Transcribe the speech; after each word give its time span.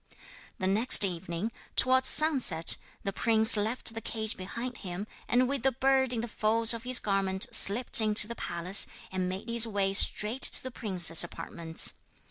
The 0.57 0.65
next 0.65 1.05
evening, 1.05 1.51
towards 1.75 2.07
sunset, 2.09 2.75
the 3.03 3.13
prince 3.13 3.55
left 3.55 3.93
the 3.93 4.01
cage 4.01 4.35
behind 4.35 4.77
him, 4.77 5.05
and 5.27 5.47
with 5.47 5.61
the 5.61 5.71
bird 5.73 6.11
in 6.11 6.21
the 6.21 6.27
folds 6.27 6.73
of 6.73 6.81
his 6.81 6.99
garment 6.99 7.45
slipped 7.51 8.01
into 8.01 8.27
the 8.27 8.33
palace 8.33 8.87
and 9.11 9.29
made 9.29 9.47
his 9.47 9.67
way 9.67 9.93
straight 9.93 10.41
to 10.41 10.63
the 10.63 10.71
princess's 10.71 11.23
apartments. 11.23 11.93